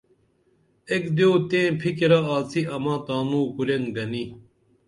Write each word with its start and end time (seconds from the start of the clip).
ایک 0.89 1.03
دیو 1.15 1.31
تئیں 1.49 1.69
فِکِرہ 1.81 2.19
آڅی 2.35 2.61
اماں 2.75 2.99
تانوں 3.05 3.45
کُرِن 3.55 3.83
گنی 3.95 4.23